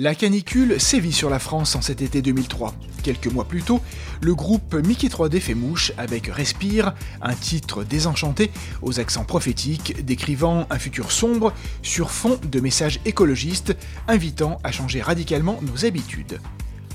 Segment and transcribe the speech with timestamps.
[0.00, 2.72] La canicule sévit sur la France en cet été 2003.
[3.02, 3.82] Quelques mois plus tôt,
[4.20, 10.68] le groupe Mickey 3D fait mouche avec Respire, un titre désenchanté aux accents prophétiques décrivant
[10.70, 11.52] un futur sombre
[11.82, 13.76] sur fond de messages écologistes
[14.06, 16.38] invitant à changer radicalement nos habitudes.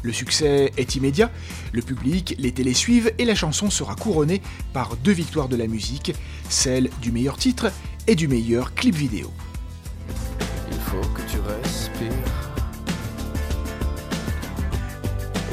[0.01, 1.29] Le succès est immédiat,
[1.73, 5.67] le public, les télés suivent et la chanson sera couronnée par deux victoires de la
[5.67, 6.13] musique,
[6.48, 7.70] celle du meilleur titre
[8.07, 9.29] et du meilleur clip vidéo.
[10.71, 12.43] Il faut que tu respires.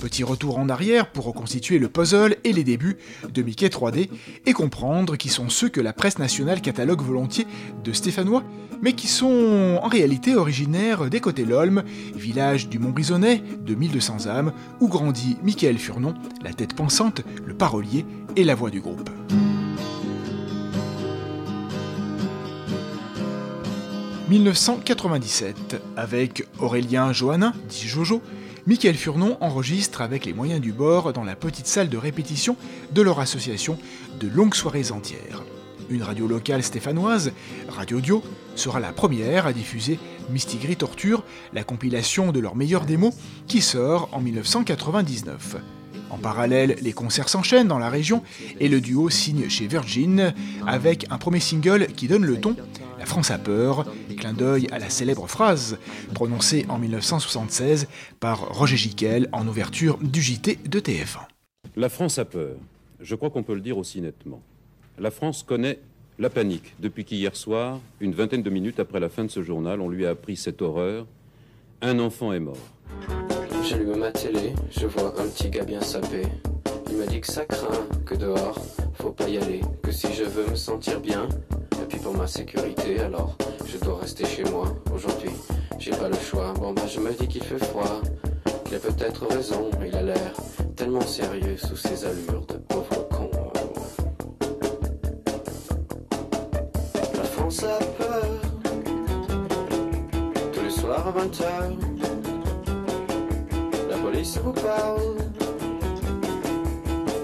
[0.00, 2.98] Petit retour en arrière pour reconstituer le puzzle et les débuts
[3.32, 4.08] de Mickey 3D
[4.44, 7.46] et comprendre qui sont ceux que la presse nationale catalogue volontiers
[7.82, 8.44] de Stéphanois,
[8.82, 11.82] mais qui sont en réalité originaires des côtés l'Olme,
[12.14, 18.04] village du Montbrisonnais de 1200 âmes, où grandit Michael Furnon, la tête pensante, le parolier
[18.36, 19.10] et la voix du groupe.
[24.28, 28.20] «1997, avec Aurélien Johannin, dit Jojo,
[28.66, 32.56] Michael Furnon enregistre avec les moyens du bord dans la petite salle de répétition
[32.92, 33.78] de leur association
[34.18, 35.44] de longues soirées entières.
[35.88, 37.30] Une radio locale stéphanoise,
[37.68, 38.24] Radio Dio,
[38.56, 40.00] sera la première à diffuser
[40.30, 43.14] Misty Gris Torture, la compilation de leurs meilleures démos,
[43.46, 45.58] qui sort en 1999.
[46.10, 48.22] En parallèle, les concerts s'enchaînent dans la région
[48.60, 50.34] et le duo signe chez Virgin
[50.66, 52.56] avec un premier single qui donne le ton,
[52.98, 53.84] La France a peur,
[54.16, 55.78] clin d'œil à la célèbre phrase
[56.14, 57.88] prononcée en 1976
[58.20, 61.20] par Roger Giquel en ouverture du JT de TF1.
[61.76, 62.56] La France a peur.
[63.00, 64.40] Je crois qu'on peut le dire aussi nettement.
[64.98, 65.78] La France connaît
[66.18, 69.80] la panique depuis qu'hier soir, une vingtaine de minutes après la fin de ce journal,
[69.80, 71.06] on lui a appris cette horreur.
[71.82, 72.56] Un enfant est mort.
[73.68, 76.22] J'allume ma télé, je vois un petit gars bien sapé.
[76.88, 78.56] Il m'a dit que ça craint, que dehors,
[78.94, 81.26] faut pas y aller, que si je veux me sentir bien,
[81.82, 84.72] et puis pour ma sécurité, alors je dois rester chez moi.
[84.94, 85.32] Aujourd'hui,
[85.80, 86.54] j'ai pas le choix.
[86.60, 88.00] Bon bah je me dis qu'il fait froid.
[88.68, 90.32] Il a peut-être raison, il a l'air
[90.76, 93.30] tellement sérieux sous ses allures de pauvre con.
[97.14, 98.40] La France a peur.
[100.52, 101.95] Tous les soirs à 20h.
[104.06, 105.16] La police vous parle.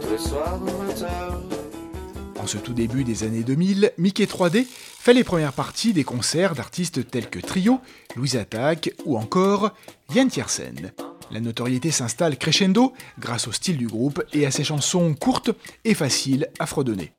[0.00, 2.42] Tous les soirs à 20h.
[2.42, 6.56] En ce tout début des années 2000, Mickey 3D fait les premières parties des concerts
[6.56, 7.78] d'artistes tels que Trio,
[8.16, 9.70] Louise Attaque ou encore
[10.12, 10.90] Yann Tiersen.
[11.30, 15.50] La notoriété s'installe crescendo grâce au style du groupe et à ses chansons courtes
[15.84, 17.12] et faciles à fredonner.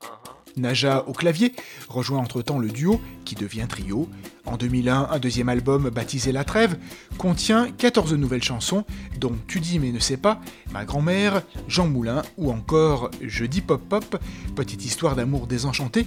[0.56, 1.54] Naja au clavier
[1.88, 4.10] rejoint entre-temps le duo qui devient trio.
[4.46, 6.78] En 2001, un deuxième album baptisé La Trêve
[7.18, 8.86] contient 14 nouvelles chansons
[9.20, 13.62] dont Tu dis mais ne sais pas, Ma grand-mère, Jean Moulin ou encore Je dis
[13.62, 14.18] pop pop,
[14.56, 16.06] petite histoire d'amour désenchanté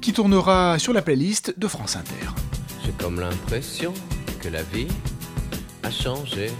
[0.00, 2.30] qui tournera sur la playlist de France Inter.
[2.84, 3.94] J'ai comme l'impression
[4.40, 4.88] que la vie
[5.82, 6.50] a changé.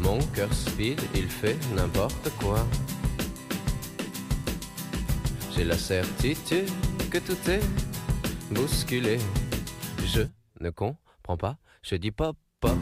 [0.00, 2.66] Mon cœur speed, il fait n'importe quoi.
[5.56, 6.68] J'ai la certitude
[7.10, 7.60] que tout est
[8.50, 9.18] bousculé.
[10.04, 10.22] Je
[10.60, 12.76] ne comprends pas, je dis pop pop.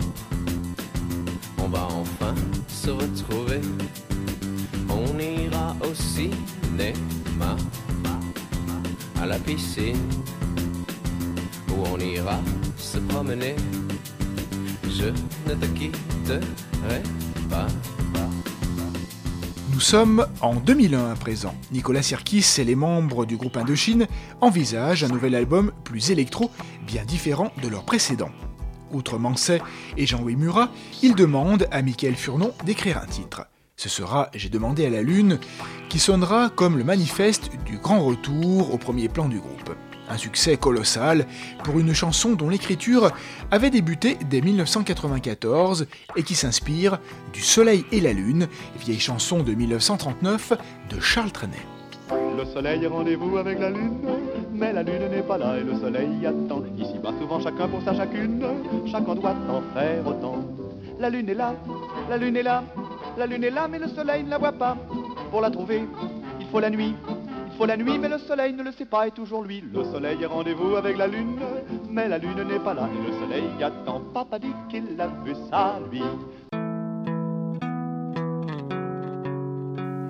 [1.59, 2.35] On va enfin
[2.69, 3.61] se retrouver.
[4.89, 7.57] On ira au cinéma,
[9.21, 10.09] à la piscine,
[11.69, 12.41] où on ira
[12.79, 13.57] se promener.
[14.85, 15.09] Je
[15.47, 17.03] ne te quitterai
[17.51, 17.67] pas.
[19.83, 21.57] Nous sommes en 2001 à présent.
[21.73, 24.07] Nicolas Sirkis et les membres du groupe Indochine
[24.41, 26.53] envisagent un nouvel album plus électro,
[26.87, 28.31] bien différent de leur précédent.
[28.93, 29.61] Outre Manset
[29.97, 30.71] et Jean-Louis Murat,
[31.03, 33.49] ils demandent à Michael Furnon d'écrire un titre.
[33.75, 35.41] Ce sera J'ai demandé à la Lune,
[35.89, 39.75] qui sonnera comme le manifeste du grand retour au premier plan du groupe.
[40.13, 41.27] Un succès colossal
[41.65, 43.13] pour une chanson dont l'écriture
[43.51, 45.87] avait débuté dès 1994
[46.17, 46.99] et qui s'inspire
[47.33, 48.47] du Soleil et la Lune,
[48.79, 50.53] vieille chanson de 1939
[50.91, 51.57] de Charles Trenet.
[52.37, 54.01] Le soleil est rendez-vous avec la lune,
[54.53, 56.63] mais la lune n'est pas là et le soleil y attend.
[56.77, 58.45] Ici bas souvent chacun pour sa chacune,
[58.91, 60.45] chacun doit en faire autant.
[60.99, 61.55] La lune est là,
[62.11, 62.65] la lune est là,
[63.17, 64.77] la lune est là, mais le soleil ne la voit pas.
[65.31, 65.85] Pour la trouver,
[66.39, 66.95] il faut la nuit.
[67.57, 69.63] Faut la nuit, mais le soleil ne le sait pas, et toujours lui.
[69.73, 71.39] Le soleil est rendez-vous avec la lune,
[71.91, 74.01] mais la lune n'est pas là, et le soleil attend.
[74.13, 76.03] Papa dit qu'il a vu ça, lui.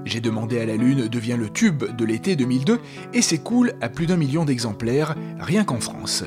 [0.05, 2.81] J'ai demandé à la Lune devient le tube de l'été 2002
[3.15, 6.25] et s'écoule à plus d'un million d'exemplaires rien qu'en France.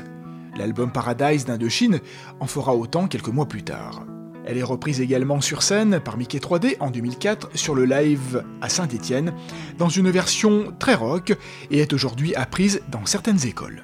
[0.56, 2.00] L'album Paradise d'Indochine
[2.40, 4.04] en fera autant quelques mois plus tard.
[4.46, 8.68] Elle est reprise également sur scène par Mickey 3D en 2004 sur le live à
[8.68, 9.34] Saint-Étienne
[9.76, 11.36] dans une version très rock
[11.72, 13.82] et est aujourd'hui apprise dans certaines écoles.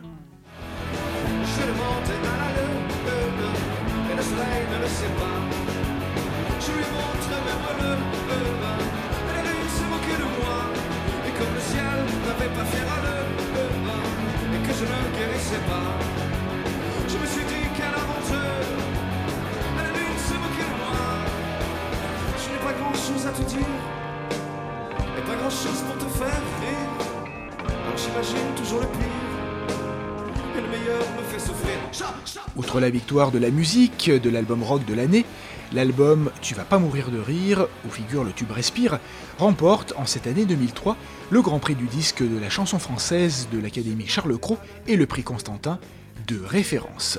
[32.57, 35.25] Outre la victoire de la musique de l'album rock de l'année,
[35.73, 38.99] l'album Tu vas pas mourir de rire, où figure le tube Respire,
[39.39, 40.97] remporte en cette année 2003
[41.31, 45.07] le Grand Prix du disque de la chanson française de l'Académie Charles Cros et le
[45.07, 45.79] Prix Constantin
[46.27, 47.19] de référence.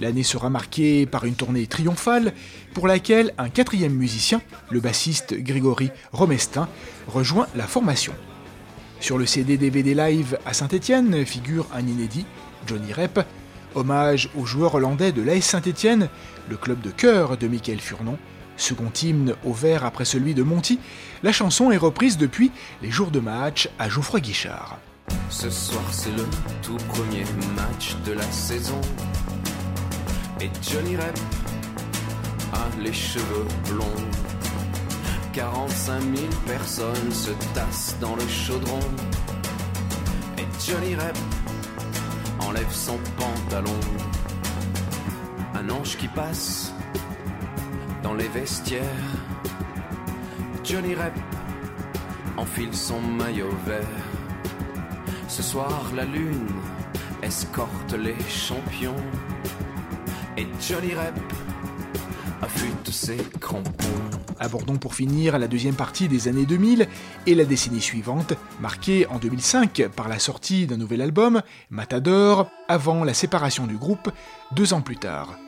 [0.00, 2.32] L'année sera marquée par une tournée triomphale
[2.74, 6.68] pour laquelle un quatrième musicien, le bassiste Grégory Romestin,
[7.08, 8.12] rejoint la formation.
[9.00, 12.26] Sur le CD DVD Live à Saint-Étienne figure un inédit,
[12.66, 13.20] Johnny Rep,
[13.74, 16.08] hommage au joueur hollandais de l'AS Saint-Étienne,
[16.48, 18.18] le club de cœur de Michael Furnon,
[18.56, 20.78] second hymne au vert après celui de Monty,
[21.22, 22.50] la chanson est reprise depuis
[22.82, 24.78] les jours de match à Geoffroy Guichard.
[25.30, 26.24] Ce soir c'est le
[26.62, 28.80] tout premier match de la saison.
[30.40, 31.18] Et Johnny Rep
[32.52, 34.10] a les cheveux blonds.
[35.32, 36.14] 45 000
[36.46, 38.80] personnes se tassent dans le chaudron.
[40.38, 41.16] Et Johnny Rep
[42.40, 43.80] enlève son pantalon.
[45.54, 46.72] Un ange qui passe
[48.02, 48.82] dans les vestiaires.
[50.64, 51.14] Johnny Rep
[52.36, 53.86] enfile son maillot vert.
[55.28, 56.46] Ce soir, la lune
[57.22, 59.02] escorte les champions.
[60.38, 60.92] Et Johnny
[62.90, 63.72] ses crampons.
[64.38, 66.88] Abordons pour finir la deuxième partie des années 2000
[67.26, 73.04] et la décennie suivante, marquée en 2005 par la sortie d'un nouvel album, Matador, avant
[73.04, 74.10] la séparation du groupe,
[74.52, 75.38] deux ans plus tard.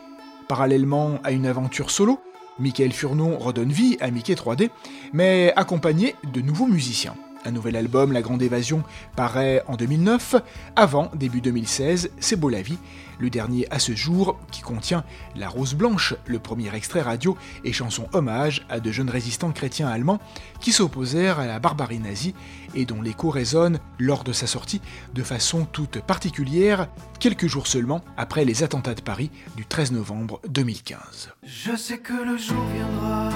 [0.49, 2.21] Parallèlement à une aventure solo,
[2.59, 4.71] Michael Furnon redonne vie à Mickey 3D,
[5.13, 7.15] mais accompagné de nouveaux musiciens.
[7.45, 8.83] Un nouvel album, La Grande Évasion,
[9.17, 10.37] paraît en 2009.
[10.77, 12.79] Avant, début 2016, C'est beau la vie,
[13.19, 15.05] le dernier à ce jour, qui contient
[15.37, 19.89] La Rose Blanche, le premier extrait radio et chanson hommage à de jeunes résistants chrétiens
[19.89, 20.21] allemands
[20.61, 22.35] qui s'opposèrent à la barbarie nazie
[22.75, 24.81] et dont l'écho résonne lors de sa sortie
[25.15, 26.89] de façon toute particulière,
[27.21, 31.31] quelques jours seulement après les attentats de Paris du 13 novembre 2015.
[31.45, 33.31] Je sais que le jour viendra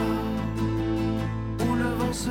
[1.60, 2.30] où le vent se